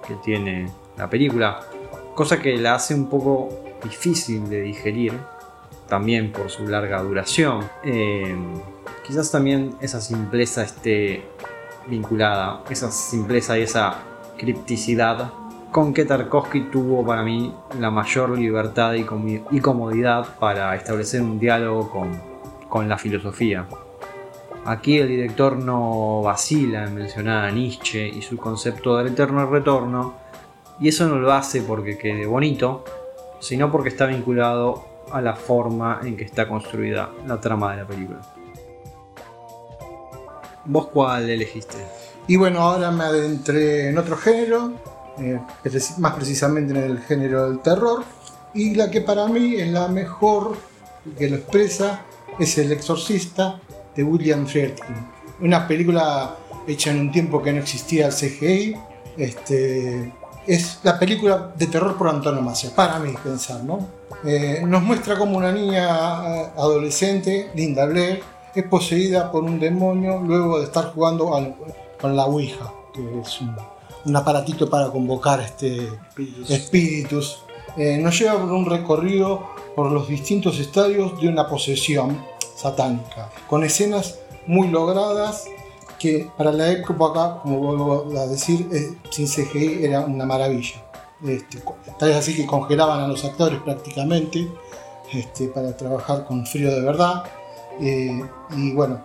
[0.07, 1.61] que tiene la película,
[2.13, 3.49] cosa que la hace un poco
[3.83, 5.13] difícil de digerir,
[5.87, 7.67] también por su larga duración.
[7.83, 8.35] Eh,
[9.05, 11.25] quizás también esa simpleza esté
[11.87, 15.31] vinculada, esa simpleza y esa cripticidad
[15.71, 19.03] con que Tarkovsky tuvo para mí la mayor libertad y,
[19.59, 22.11] comodidad para establecer un diálogo con,
[22.69, 23.65] con la filosofía.
[24.63, 30.13] Aquí el director no vacila en mencionar a Nietzsche y su concepto del eterno retorno,
[30.79, 32.85] y eso no lo hace porque quede bonito,
[33.39, 37.87] sino porque está vinculado a la forma en que está construida la trama de la
[37.87, 38.21] película.
[40.65, 42.04] ¿Vos cuál elegiste?
[42.27, 44.73] Y bueno, ahora me adentré en otro género,
[45.19, 45.39] eh,
[45.99, 48.03] más precisamente en el género del terror,
[48.53, 50.57] y la que para mí es la mejor
[51.17, 52.01] que lo expresa
[52.39, 53.59] es El Exorcista
[53.95, 54.95] de William Friedkin.
[55.41, 56.35] Una película
[56.67, 58.75] hecha en un tiempo que no existía el CGI.
[59.17, 60.11] Este,
[60.47, 63.87] es la película de terror por antonomasia, para mí pensar, ¿no?
[64.25, 68.21] Eh, nos muestra como una niña eh, adolescente, Linda Blair,
[68.53, 71.35] es poseída por un demonio luego de estar jugando
[71.99, 75.89] con la Ouija, que es un, aparatito para convocar este,
[76.49, 77.39] espíritus.
[77.77, 82.23] Eh, nos lleva por un recorrido por los distintos estadios de una posesión
[82.55, 85.45] satánica, con escenas muy logradas
[85.99, 90.83] que para la época, como vuelvo a decir, eh, sin CGI era una maravilla.
[91.25, 91.59] Este,
[91.97, 94.47] tal vez así que congelaban a los actores prácticamente
[95.13, 97.23] este, para trabajar con frío de verdad.
[97.79, 98.21] Eh,
[98.55, 98.99] y bueno,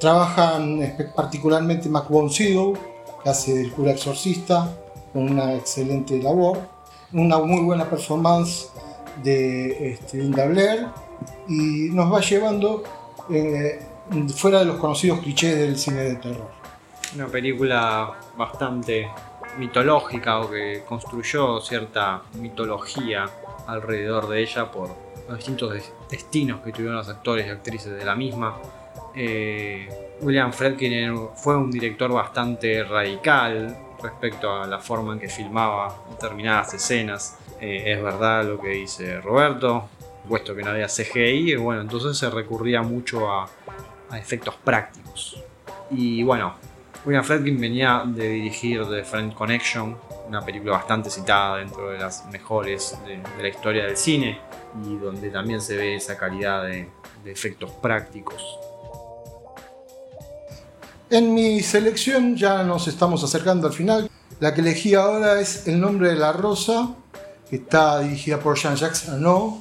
[0.00, 2.72] trabajan particularmente Mac Sido,
[3.22, 4.74] que hace del cura exorcista,
[5.12, 6.58] con una excelente labor.
[7.12, 8.70] Una muy buena performance
[9.22, 10.86] de este, Blair
[11.48, 12.82] y nos va llevando
[13.28, 13.80] eh,
[14.34, 16.50] fuera de los conocidos clichés del cine de terror.
[17.14, 19.08] Una película bastante
[19.58, 23.26] mitológica o que construyó cierta mitología
[23.66, 24.90] alrededor de ella por
[25.28, 25.74] los distintos
[26.08, 28.56] destinos que tuvieron los actores y actrices de la misma.
[29.14, 29.88] Eh,
[30.20, 36.74] William Friedkin fue un director bastante radical respecto a la forma en que filmaba determinadas
[36.74, 37.38] escenas.
[37.60, 39.88] Eh, es verdad lo que dice Roberto,
[40.28, 43.48] puesto que no había CGI, bueno, entonces se recurría mucho a,
[44.12, 45.40] efectos prácticos.
[45.90, 46.54] Y bueno,
[47.04, 49.96] William Friedkin venía de dirigir The Friend Connection,
[50.26, 54.40] una película bastante citada dentro de las mejores de, la historia del cine
[54.84, 56.88] y donde también se ve esa calidad de
[57.24, 58.69] efectos prácticos.
[61.10, 64.08] En mi selección ya nos estamos acercando al final.
[64.38, 66.94] La que elegí ahora es El nombre de la rosa,
[67.48, 69.60] que está dirigida por Jean-Jacques Arnaud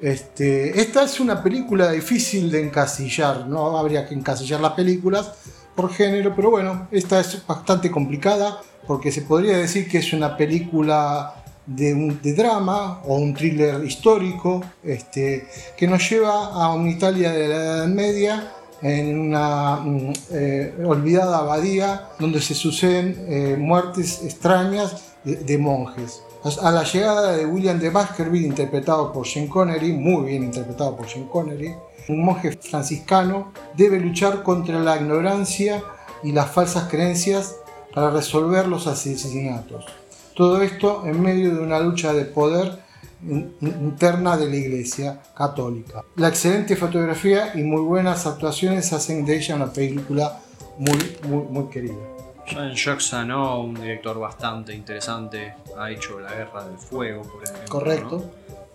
[0.00, 5.32] este, esta es una película difícil de encasillar, no habría que encasillar las películas
[5.74, 10.38] por género, pero bueno, esta es bastante complicada porque se podría decir que es una
[10.38, 11.34] película
[11.66, 17.56] de, drama o un thriller histórico este, que nos lleva a una Italia de la
[17.56, 25.58] Edad Media en una mm, eh, olvidada abadía donde se suceden eh, muertes extrañas de
[25.58, 26.22] monjes.
[26.62, 31.06] A la llegada de William de Baskerville, interpretado por Sean Connery, muy bien interpretado por
[31.06, 31.74] Sean Connery,
[32.08, 35.82] un monje franciscano debe luchar contra la ignorancia
[36.22, 37.56] y las falsas creencias
[37.94, 39.84] para resolver los asesinatos.
[40.34, 42.78] Todo esto en medio de una lucha de poder
[43.22, 46.02] interna de la Iglesia Católica.
[46.16, 50.40] La excelente fotografía y muy buenas actuaciones hacen de ella una película
[50.78, 51.94] muy, muy, muy querida.
[52.50, 57.68] John Joxano, un director bastante interesante, ha hecho La Guerra del Fuego, por ejemplo.
[57.68, 58.30] Correcto.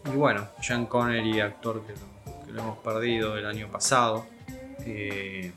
[0.06, 1.94] Y bueno, Sean Connery, actor que
[2.54, 4.26] lo, hemos perdido el año pasado.
[4.86, 5.52] Eh,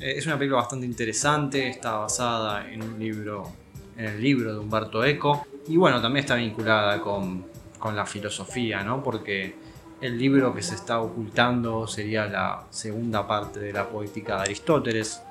[0.00, 3.50] es una película bastante interesante, está basada en un libro,
[3.96, 5.46] en el libro de Humberto Eco.
[5.66, 7.46] Y bueno, también está vinculada con,
[7.78, 9.02] con la filosofía, ¿no?
[9.02, 9.54] Porque
[10.00, 15.22] el libro que se está ocultando sería la segunda parte de la poética de Aristóteles,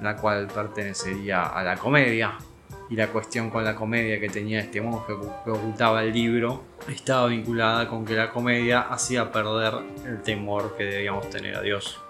[0.00, 2.36] la cual pertenecería a la comedia.
[2.90, 5.12] Y la cuestión con la comedia que tenía este monje
[5.44, 9.74] que ocultaba el libro estaba vinculada con que la comedia hacía perder
[10.06, 12.00] el temor que debíamos tener a Dios.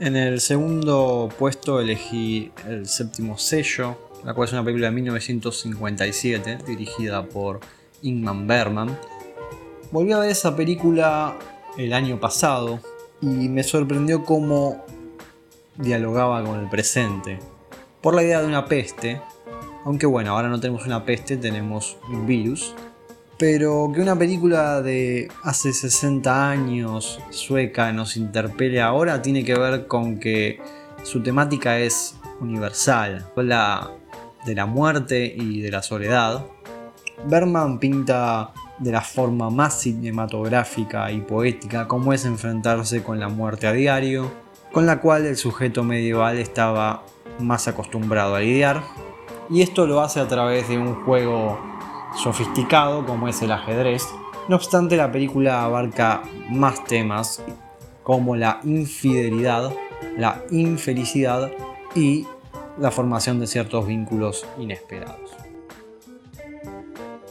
[0.00, 6.58] En el segundo puesto elegí El séptimo sello, la cual es una película de 1957
[6.66, 7.60] dirigida por
[8.02, 8.98] Ingmar Bergman.
[9.90, 11.36] Volví a ver esa película
[11.76, 12.80] el año pasado
[13.20, 14.84] y me sorprendió cómo
[15.76, 17.38] dialogaba con el presente.
[18.00, 19.20] Por la idea de una peste,
[19.84, 22.74] aunque bueno, ahora no tenemos una peste, tenemos un virus.
[23.38, 29.86] Pero que una película de hace 60 años sueca nos interpele ahora tiene que ver
[29.86, 30.60] con que
[31.02, 33.26] su temática es universal.
[33.36, 33.90] Habla
[34.44, 36.44] de la muerte y de la soledad.
[37.26, 43.66] Berman pinta de la forma más cinematográfica y poética cómo es enfrentarse con la muerte
[43.66, 44.30] a diario,
[44.72, 47.04] con la cual el sujeto medieval estaba
[47.38, 48.82] más acostumbrado a lidiar,
[49.50, 51.58] y esto lo hace a través de un juego
[52.16, 54.06] sofisticado como es el ajedrez.
[54.48, 57.42] No obstante, la película abarca más temas
[58.02, 59.72] como la infidelidad,
[60.16, 61.50] la infelicidad
[61.94, 62.26] y
[62.78, 65.30] la formación de ciertos vínculos inesperados.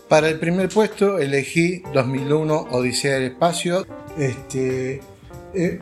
[0.07, 3.85] Para el primer puesto elegí 2001 Odisea del Espacio.
[4.17, 5.01] Este,
[5.53, 5.79] eh,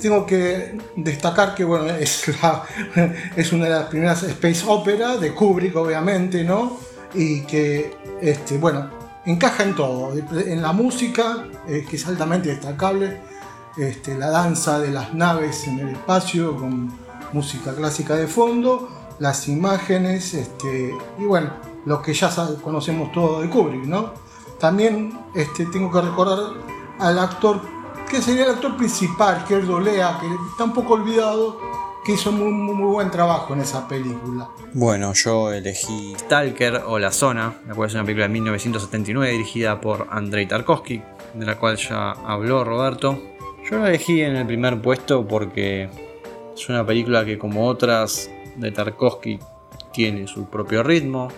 [0.00, 2.24] tengo que destacar que bueno, es,
[3.36, 6.78] es una de las primeras space opera de Kubrick, obviamente, ¿no?
[7.14, 8.90] Y que, este, bueno,
[9.26, 13.20] encaja en todo, en la música, eh, que es altamente destacable,
[13.76, 16.92] este, la danza de las naves en el espacio con
[17.32, 18.88] música clásica de fondo,
[19.18, 21.50] las imágenes, este, y bueno,
[21.84, 22.30] lo que ya
[22.62, 24.12] conocemos todo de Kubrick, ¿no?
[24.58, 26.38] También este, tengo que recordar
[26.98, 27.60] al actor
[28.10, 31.60] que sería el actor principal, que es Dolea, que está un poco olvidado,
[32.04, 34.48] que hizo muy, muy, buen trabajo en esa película.
[34.72, 39.80] Bueno, yo elegí Stalker o La Zona, la cual es una película de 1979 dirigida
[39.80, 41.02] por Andrei Tarkovsky,
[41.34, 43.22] de la cual ya habló Roberto.
[43.70, 45.88] Yo la elegí en el primer puesto porque
[46.60, 49.38] es una película que como otras de Tarkovsky
[49.92, 51.28] tiene su propio ritmo.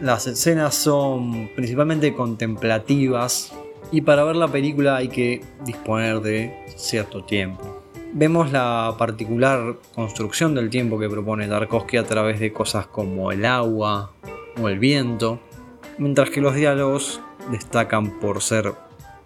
[0.00, 3.52] Las escenas son principalmente contemplativas,
[3.90, 7.82] y para ver la película hay que disponer de cierto tiempo.
[8.14, 13.44] Vemos la particular construcción del tiempo que propone Tarkovsky a través de cosas como el
[13.44, 14.12] agua
[14.60, 15.38] o el viento,
[15.98, 18.72] mientras que los diálogos destacan por ser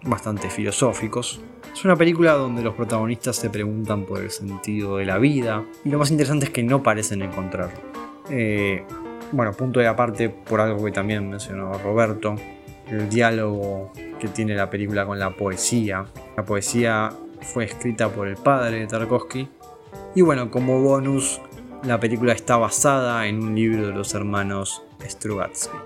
[0.03, 1.41] bastante filosóficos.
[1.73, 5.89] Es una película donde los protagonistas se preguntan por el sentido de la vida y
[5.89, 7.77] lo más interesante es que no parecen encontrarlo.
[8.29, 8.83] Eh,
[9.31, 12.35] bueno, punto de aparte por algo que también mencionó Roberto,
[12.89, 16.05] el diálogo que tiene la película con la poesía.
[16.35, 19.47] La poesía fue escrita por el padre de Tarkovsky.
[20.15, 21.41] Y bueno, como bonus,
[21.83, 25.77] la película está basada en un libro de los hermanos Strugatsky.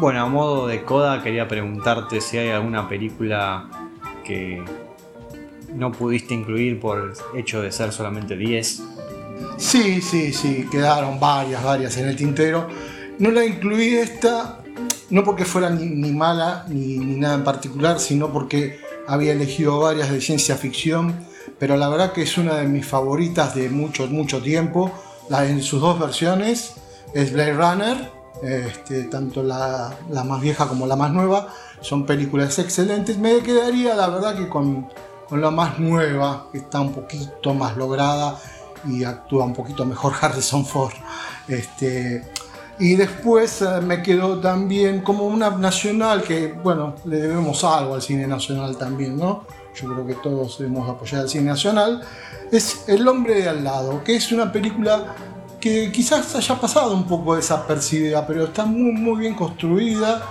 [0.00, 3.70] Bueno, a modo de coda quería preguntarte si hay alguna película
[4.24, 4.64] que
[5.72, 8.82] no pudiste incluir por el hecho de ser solamente 10.
[9.56, 12.66] Sí, sí, sí, quedaron varias, varias en el tintero.
[13.20, 14.58] No la incluí esta,
[15.10, 20.20] no porque fuera ni, mala ni, nada en particular, sino porque había elegido varias de
[20.20, 21.14] ciencia ficción,
[21.58, 24.90] pero la verdad que es una de mis favoritas de mucho, mucho tiempo,
[25.28, 26.74] la, en sus dos versiones,
[27.14, 28.10] es Blade Runner,
[28.44, 31.48] este, tanto la, más vieja como la más nueva,
[31.80, 34.88] son películas excelentes, me quedaría la verdad que con,
[35.30, 38.38] la más nueva, que está un poquito más lograda
[38.86, 40.92] y actúa un poquito mejor Harrison Ford.
[41.48, 42.22] Este,
[42.78, 48.02] y después eh, me quedó también como una nacional que, bueno, le debemos algo al
[48.02, 49.44] cine nacional también, ¿no?
[49.74, 52.02] Yo creo que todos debemos apoyar al cine nacional.
[52.52, 55.14] Es El hombre de al lado, que es una película
[55.64, 60.22] que quizás haya pasado un poco desapercibida, pero está muy, muy bien construida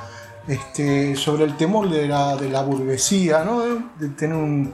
[0.47, 3.63] este, sobre el temor de la, de burguesía, ¿no?
[3.97, 4.71] de tener un,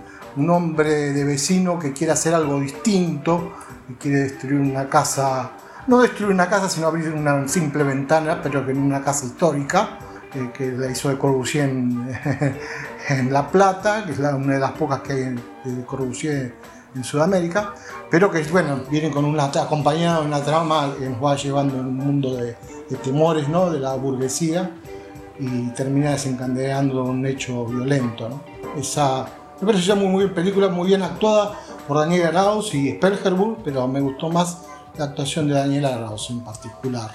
[0.49, 3.53] hombre de vecino que quiere hacer algo distinto,
[3.89, 5.51] y quiere destruir una casa
[5.87, 9.97] no destruir una casa, sino abrir una simple ventana, pero que en una casa histórica,
[10.35, 12.05] eh, que la hizo de Corbusier en,
[13.09, 16.53] en, La Plata, que es una de las pocas que hay de Corbusier
[16.95, 17.73] en Sudamérica,
[18.09, 21.85] pero que bueno, viene con una acompañada de una trama que nos va llevando en
[21.85, 22.55] un mundo de,
[23.03, 23.69] temores, ¿no?
[23.69, 24.71] de la burguesía,
[25.39, 28.27] y termina desencadenando un hecho violento.
[28.29, 28.41] ¿no?
[28.77, 29.25] Esa,
[29.61, 31.53] me parece ya muy, muy película muy bien actuada
[31.87, 34.65] por Daniel Arauz y Spelgerburg, pero me gustó más
[34.97, 37.11] la actuación de Daniel Arauz en particular.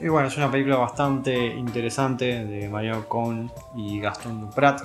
[0.00, 4.80] Y bueno, es una película bastante interesante de Mario Cohn y Gaston Duprat,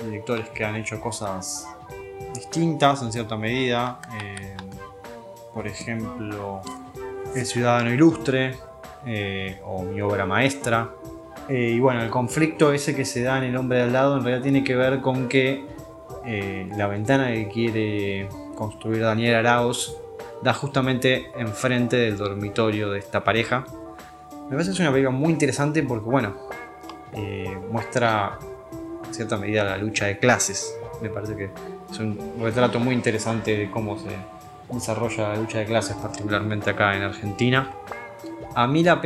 [0.00, 1.66] directores que han hecho cosas
[2.34, 4.00] distintas en cierta medida.
[4.20, 4.56] Eh,
[5.54, 6.60] por ejemplo,
[7.34, 8.56] El Ciudadano Ilustre
[9.06, 10.90] eh, o Mi Obra Maestra.
[11.48, 14.16] Eh, y bueno, el conflicto ese que se da en El Hombre de al lado
[14.16, 15.72] en realidad tiene que ver con que
[16.24, 19.94] la ventana que quiere construir Daniel Arauz
[20.42, 23.66] da justamente enfrente del dormitorio de esta pareja.
[24.44, 26.34] Me parece que es una película muy interesante porque, bueno,
[27.70, 28.38] muestra
[29.06, 30.74] en cierta medida la lucha de clases.
[31.02, 31.50] Me parece que
[31.90, 34.16] es un retrato muy interesante de cómo se
[34.72, 37.70] desarrolla la lucha de clases, particularmente acá en Argentina.
[38.54, 39.00] A mí la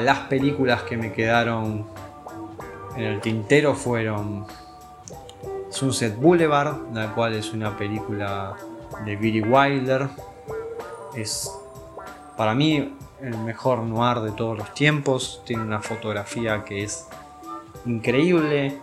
[0.00, 1.86] las películas que me quedaron
[2.96, 4.46] en el tintero fueron
[5.70, 8.56] Sunset Boulevard, la cual es una película
[9.04, 10.08] de Billy Wilder.
[11.16, 11.50] Es
[12.36, 15.42] para mí el mejor noir de todos los tiempos.
[15.44, 17.08] Tiene una fotografía que es
[17.86, 18.78] increíble.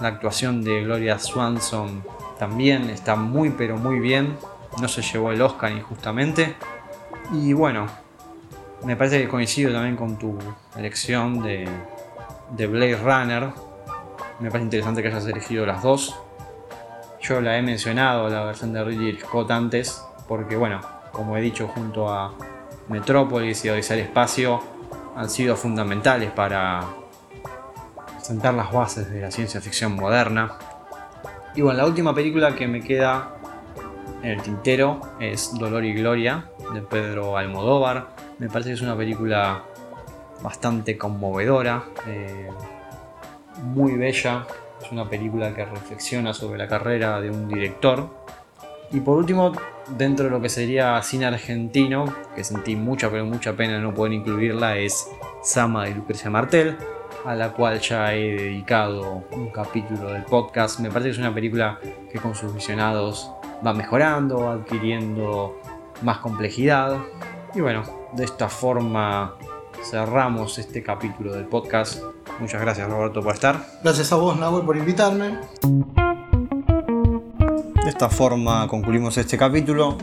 [0.00, 2.02] La actuación de Gloria Swanson
[2.40, 4.38] también está muy pero muy bien.
[4.80, 6.56] No se llevó el Oscar injustamente.
[7.34, 7.86] Y bueno,
[8.82, 10.38] me parece que coincido también con tu
[10.74, 11.68] elección de,
[12.56, 13.50] de Blade Runner.
[14.40, 16.18] Me parece interesante que hayas elegido las dos.
[17.20, 20.80] Yo la he mencionado, la versión de Ridley Scott antes, porque bueno,
[21.12, 22.32] como he dicho junto a
[22.88, 24.62] Metrópolis y Odisea del Espacio,
[25.14, 26.86] han sido fundamentales para
[28.22, 30.56] sentar las bases de la ciencia ficción moderna.
[31.54, 33.34] Y bueno, la última película que me queda
[34.22, 38.08] en el tintero es Dolor y Gloria de Pedro Almodóvar.
[38.38, 39.64] Me parece que es una película
[40.42, 42.48] bastante conmovedora, eh,
[43.64, 44.46] muy bella.
[44.80, 48.08] Es una película que reflexiona sobre la carrera de un director.
[48.92, 49.52] Y por último,
[49.98, 54.12] dentro de lo que sería cine argentino, que sentí mucha pero mucha pena no poder
[54.12, 55.08] incluirla, es
[55.42, 56.76] Sama de Lucrecia Martel
[57.24, 60.80] a la cual ya he dedicado un capítulo del podcast.
[60.80, 61.78] Me parece que es una película
[62.10, 63.30] que con sus visionados
[63.64, 65.58] va mejorando, adquiriendo
[66.02, 66.98] más complejidad.
[67.54, 69.34] Y bueno, de esta forma
[69.82, 72.02] cerramos este capítulo del podcast.
[72.38, 73.64] Muchas gracias Roberto por estar.
[73.82, 75.38] Gracias a vos Nahuel por invitarme.
[77.82, 79.98] De esta forma concluimos este capítulo.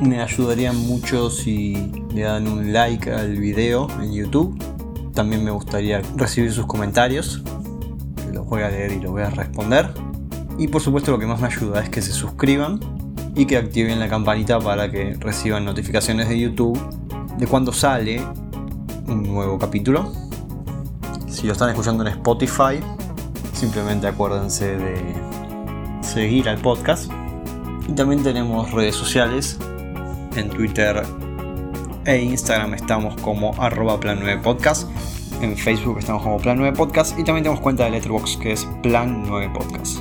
[0.00, 4.73] Me ayudarían mucho si le dan un like al video en YouTube
[5.14, 7.42] también me gustaría recibir sus comentarios.
[8.32, 9.90] Los voy a leer y los voy a responder.
[10.58, 12.80] Y por supuesto lo que más me ayuda es que se suscriban
[13.34, 16.78] y que activen la campanita para que reciban notificaciones de YouTube
[17.38, 18.22] de cuando sale
[19.06, 20.12] un nuevo capítulo.
[21.26, 22.80] Si lo están escuchando en Spotify,
[23.52, 25.14] simplemente acuérdense de
[26.02, 27.10] seguir al podcast.
[27.88, 29.58] Y también tenemos redes sociales.
[30.36, 31.04] En Twitter
[32.06, 34.88] e Instagram estamos como arroba plan 9 podcast.
[35.40, 38.64] En Facebook estamos como plan 9 podcast y también tenemos cuenta de Letterboxd que es
[38.82, 39.98] plan 9 podcast.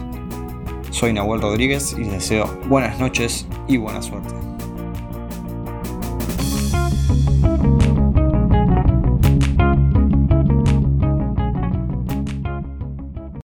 [0.92, 4.43] Soy Nahuel Rodríguez y les deseo buenas noches y buena suerte.